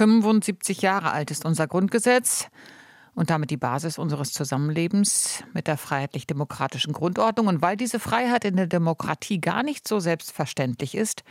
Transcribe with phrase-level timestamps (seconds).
[0.00, 2.48] 75 Jahre alt ist unser Grundgesetz
[3.14, 7.48] und damit die Basis unseres Zusammenlebens mit der freiheitlich-demokratischen Grundordnung.
[7.48, 11.22] Und weil diese Freiheit in der Demokratie gar nicht so selbstverständlich ist,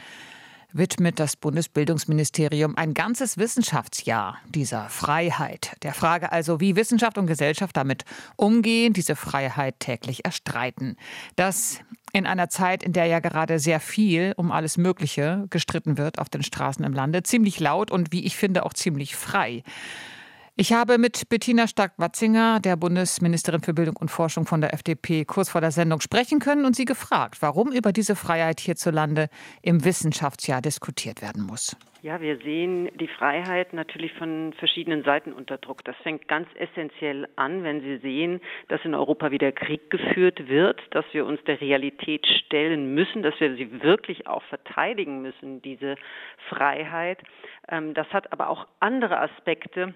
[0.72, 5.76] widmet das Bundesbildungsministerium ein ganzes Wissenschaftsjahr dieser Freiheit.
[5.84, 10.96] Der Frage also, wie Wissenschaft und Gesellschaft damit umgehen, diese Freiheit täglich erstreiten.
[11.36, 11.80] Das
[12.12, 16.30] in einer Zeit, in der ja gerade sehr viel um alles Mögliche gestritten wird auf
[16.30, 19.64] den Straßen im Lande, ziemlich laut und wie ich finde auch ziemlich frei.
[20.62, 25.50] Ich habe mit Bettina Stark-Watzinger, der Bundesministerin für Bildung und Forschung von der FDP, kurz
[25.50, 29.30] vor der Sendung sprechen können und sie gefragt, warum über diese Freiheit hierzulande
[29.62, 31.78] im Wissenschaftsjahr diskutiert werden muss.
[32.02, 35.86] Ja, wir sehen die Freiheit natürlich von verschiedenen Seiten unter Druck.
[35.86, 40.82] Das fängt ganz essentiell an, wenn Sie sehen, dass in Europa wieder Krieg geführt wird,
[40.92, 45.96] dass wir uns der Realität stellen müssen, dass wir sie wirklich auch verteidigen müssen, diese
[46.50, 47.20] Freiheit.
[47.70, 49.94] Ähm, das hat aber auch andere Aspekte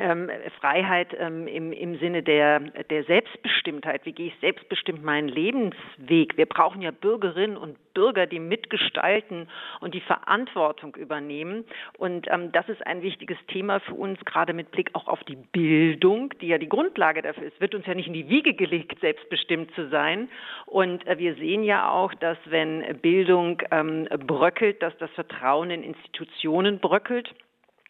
[0.00, 0.30] ähm,
[0.60, 4.04] Freiheit ähm, im, im Sinne der, der Selbstbestimmtheit.
[4.04, 6.36] Wie gehe ich selbstbestimmt meinen Lebensweg?
[6.36, 9.48] Wir brauchen ja Bürgerinnen und Bürger, die mitgestalten
[9.80, 11.64] und die Verantwortung übernehmen.
[11.98, 15.36] Und ähm, das ist ein wichtiges Thema für uns, gerade mit Blick auch auf die
[15.36, 17.60] Bildung, die ja die Grundlage dafür ist.
[17.60, 20.28] Wird uns ja nicht in die Wiege gelegt, selbstbestimmt zu sein.
[20.66, 25.82] Und äh, wir sehen ja auch, dass wenn Bildung ähm, bröckelt, dass das Vertrauen in
[25.82, 27.34] Institutionen bröckelt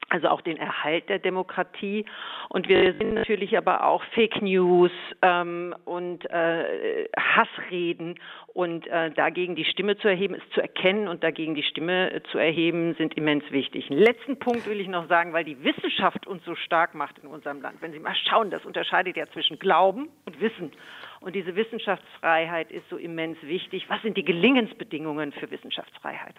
[0.09, 2.05] also auch den Erhalt der Demokratie.
[2.49, 4.91] Und wir sehen natürlich aber auch Fake News
[5.23, 8.19] ähm, und äh, Hassreden.
[8.55, 12.23] Und äh, dagegen die Stimme zu erheben, ist zu erkennen und dagegen die Stimme äh,
[12.33, 13.91] zu erheben, sind immens wichtig.
[13.91, 17.29] Einen letzten Punkt will ich noch sagen, weil die Wissenschaft uns so stark macht in
[17.29, 17.81] unserem Land.
[17.81, 20.73] Wenn Sie mal schauen, das unterscheidet ja zwischen Glauben und Wissen.
[21.21, 23.85] Und diese Wissenschaftsfreiheit ist so immens wichtig.
[23.89, 26.35] Was sind die Gelingensbedingungen für Wissenschaftsfreiheit?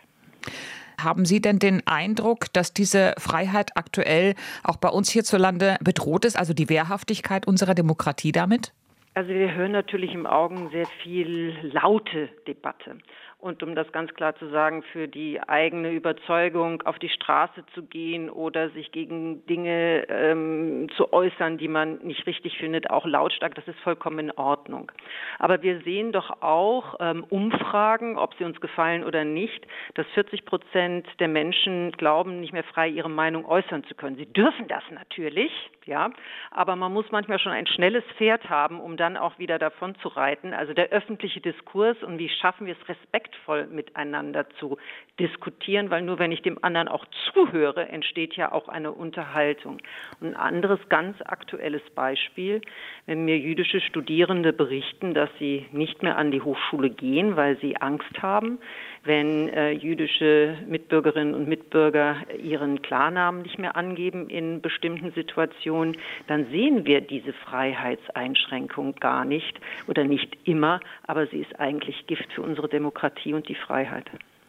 [1.04, 6.38] Haben Sie denn den Eindruck, dass diese Freiheit aktuell auch bei uns hierzulande bedroht ist,
[6.38, 8.74] also die Wehrhaftigkeit unserer Demokratie damit?
[9.14, 12.98] Also wir hören natürlich im Augen sehr viel laute Debatte
[13.40, 17.84] und um das ganz klar zu sagen, für die eigene Überzeugung auf die Straße zu
[17.84, 23.56] gehen oder sich gegen Dinge ähm, zu äußern, die man nicht richtig findet, auch lautstark,
[23.56, 24.92] das ist vollkommen in Ordnung.
[25.38, 30.44] Aber wir sehen doch auch ähm, Umfragen, ob sie uns gefallen oder nicht, dass 40
[30.44, 34.18] Prozent der Menschen glauben, nicht mehr frei ihre Meinung äußern zu können.
[34.18, 35.52] Sie dürfen das natürlich,
[35.86, 36.12] ja,
[36.52, 40.10] aber man muss manchmal schon ein schnelles Pferd haben, um dann auch wieder davon zu
[40.10, 40.54] reiten.
[40.54, 44.78] Also der öffentliche Diskurs und wie schaffen wir es, Respekt respektvoll miteinander zu
[45.20, 49.78] diskutieren, weil nur wenn ich dem anderen auch zuhöre, entsteht ja auch eine Unterhaltung.
[50.22, 52.62] Ein anderes ganz aktuelles Beispiel,
[53.06, 57.76] wenn mir jüdische Studierende berichten, dass sie nicht mehr an die Hochschule gehen, weil sie
[57.78, 58.60] Angst haben,
[59.04, 65.98] wenn äh, jüdische Mitbürgerinnen und Mitbürger ihren Klarnamen nicht mehr angeben in bestimmten Situationen,
[66.28, 72.32] dann sehen wir diese Freiheitseinschränkung gar nicht oder nicht immer, aber sie ist eigentlich Gift
[72.34, 74.06] für unsere Demokratie und die Freiheit.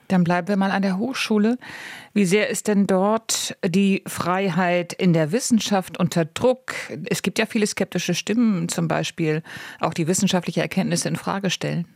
[0.08, 1.56] Dann bleiben wir mal an der Hochschule.
[2.14, 6.74] Wie sehr ist denn dort die Freiheit in der Wissenschaft unter Druck?
[7.08, 9.42] Es gibt ja viele skeptische Stimmen, zum Beispiel
[9.78, 11.86] auch die wissenschaftliche Erkenntnisse in Frage stellen.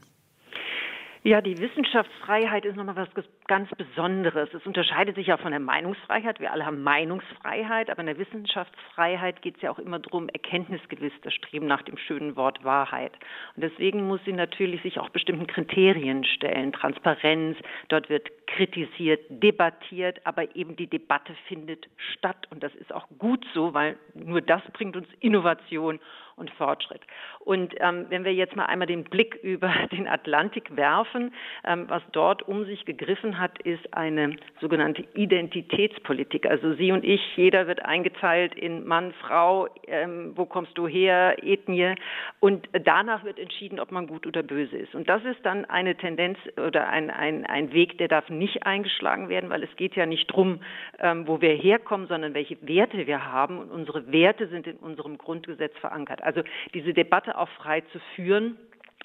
[1.26, 3.08] Ja, die Wissenschaftsfreiheit ist nochmal was
[3.46, 4.52] ganz Besonderes.
[4.52, 6.38] Es unterscheidet sich ja von der Meinungsfreiheit.
[6.38, 11.14] Wir alle haben Meinungsfreiheit, aber in der Wissenschaftsfreiheit geht es ja auch immer darum, erkenntnisgewiss
[11.22, 13.12] das Streben nach dem schönen Wort Wahrheit.
[13.56, 16.74] Und deswegen muss sie natürlich sich auch bestimmten Kriterien stellen.
[16.74, 17.56] Transparenz,
[17.88, 22.47] dort wird kritisiert, debattiert, aber eben die Debatte findet statt.
[22.50, 26.00] Und das ist auch gut so, weil nur das bringt uns Innovation
[26.37, 27.00] und Fortschritt.
[27.41, 31.33] Und ähm, wenn wir jetzt mal einmal den Blick über den Atlantik werfen,
[31.65, 36.47] ähm, was dort um sich gegriffen hat, ist eine sogenannte Identitätspolitik.
[36.47, 41.37] Also Sie und ich, jeder wird eingeteilt in Mann, Frau, ähm, wo kommst du her,
[41.43, 41.94] Ethnie.
[42.41, 44.94] Und danach wird entschieden, ob man gut oder böse ist.
[44.94, 49.28] Und das ist dann eine Tendenz oder ein, ein, ein Weg, der darf nicht eingeschlagen
[49.28, 50.61] werden, weil es geht ja nicht drum,
[50.99, 53.59] ähm, wo wir herkommen, sondern welche Werte wir haben.
[53.59, 56.22] Und unsere Werte sind in unserem Grundgesetz verankert.
[56.22, 56.42] Also
[56.75, 58.57] diese Debatte auch frei zu führen,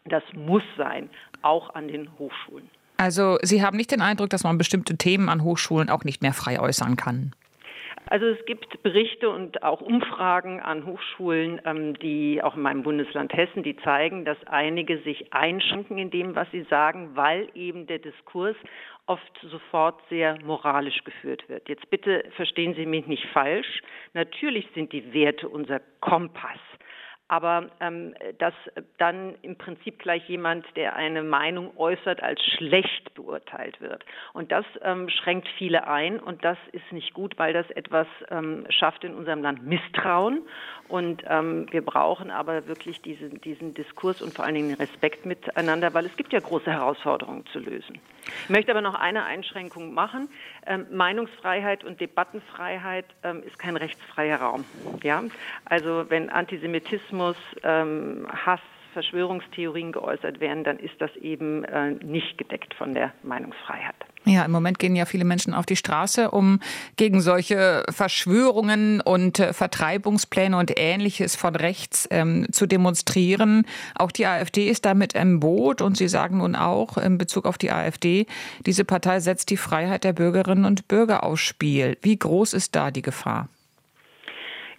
[0.06, 1.10] das muss sein,
[1.42, 2.70] auch an den Hochschulen.
[2.98, 6.34] Also Sie haben nicht den Eindruck, dass man bestimmte Themen an Hochschulen auch nicht mehr
[6.34, 7.34] frei äußern kann?
[8.10, 13.32] Also es gibt Berichte und auch Umfragen an Hochschulen, ähm, die auch in meinem Bundesland
[13.34, 18.00] Hessen, die zeigen, dass einige sich einschränken in dem, was sie sagen, weil eben der
[18.00, 18.56] Diskurs
[19.06, 21.70] oft sofort sehr moralisch geführt wird.
[21.70, 23.82] Jetzt bitte verstehen Sie mich nicht falsch.
[24.16, 26.60] Natürlich sind die Werte unser Kompass.
[27.30, 28.56] Aber ähm, dass
[28.98, 34.04] dann im Prinzip gleich jemand, der eine Meinung äußert, als schlecht beurteilt wird.
[34.34, 38.66] Und das ähm, schränkt viele ein und das ist nicht gut, weil das etwas ähm,
[38.70, 40.42] schafft in unserem Land Misstrauen.
[40.88, 45.94] Und ähm, wir brauchen aber wirklich diesen, diesen Diskurs und vor allen Dingen Respekt miteinander,
[45.94, 48.00] weil es gibt ja große Herausforderungen zu lösen.
[48.44, 50.30] Ich möchte aber noch eine Einschränkung machen.
[50.66, 54.66] Ähm, Meinungsfreiheit und Debattenfreiheit ähm, ist kein rechtsfreier Raum.
[55.04, 55.24] Ja?
[55.66, 57.19] Also wenn Antisemitismus,
[57.64, 58.62] ähm, Hass,
[58.94, 63.96] Verschwörungstheorien geäußert werden, dann ist das eben äh, nicht gedeckt von der Meinungsfreiheit.
[64.26, 66.60] Ja, im Moment gehen ja viele Menschen auf die Straße, um
[66.98, 73.66] gegen solche Verschwörungen und äh, Vertreibungspläne und Ähnliches von rechts ähm, zu demonstrieren.
[73.96, 77.58] Auch die AfD ist damit im Boot und Sie sagen nun auch in Bezug auf
[77.58, 78.26] die AfD,
[78.66, 81.98] diese Partei setzt die Freiheit der Bürgerinnen und Bürger aufs Spiel.
[82.02, 83.48] Wie groß ist da die Gefahr?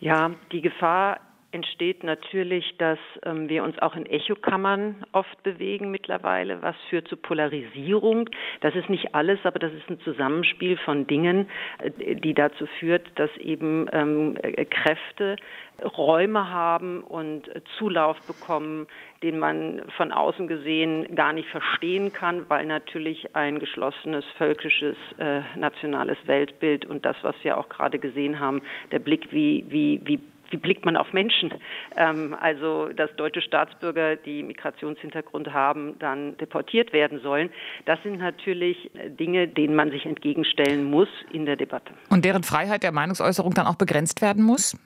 [0.00, 1.20] Ja, die Gefahr
[1.52, 7.16] entsteht natürlich, dass ähm, wir uns auch in Echokammern oft bewegen mittlerweile, was führt zu
[7.16, 8.28] Polarisierung.
[8.60, 11.48] Das ist nicht alles, aber das ist ein Zusammenspiel von Dingen,
[11.78, 15.36] äh, die dazu führt, dass eben ähm, äh, Kräfte
[15.82, 18.86] Räume haben und äh, Zulauf bekommen,
[19.22, 25.40] den man von außen gesehen gar nicht verstehen kann, weil natürlich ein geschlossenes völkisches äh,
[25.56, 28.62] nationales Weltbild und das, was wir auch gerade gesehen haben,
[28.92, 30.20] der Blick, wie, wie, wie
[30.50, 31.52] wie blickt man auf Menschen?
[31.96, 37.50] Ähm, also, dass deutsche Staatsbürger, die Migrationshintergrund haben, dann deportiert werden sollen.
[37.86, 41.94] Das sind natürlich Dinge, denen man sich entgegenstellen muss in der Debatte.
[42.10, 44.76] Und deren Freiheit der Meinungsäußerung dann auch begrenzt werden muss?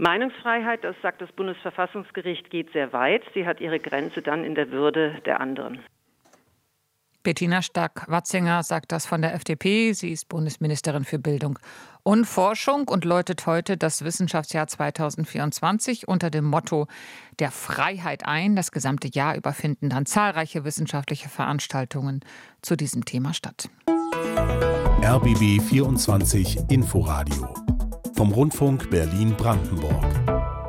[0.00, 3.22] Meinungsfreiheit, das sagt das Bundesverfassungsgericht, geht sehr weit.
[3.34, 5.80] Sie hat ihre Grenze dann in der Würde der anderen.
[7.22, 9.92] Bettina Stark-Watzinger sagt das von der FDP.
[9.92, 11.58] Sie ist Bundesministerin für Bildung
[12.02, 16.86] und Forschung und läutet heute das Wissenschaftsjahr 2024 unter dem Motto
[17.38, 18.56] der Freiheit ein.
[18.56, 22.20] Das gesamte Jahr über finden dann zahlreiche wissenschaftliche Veranstaltungen
[22.62, 23.68] zu diesem Thema statt.
[25.02, 27.52] RBB 24 Inforadio
[28.14, 30.59] vom Rundfunk Berlin-Brandenburg.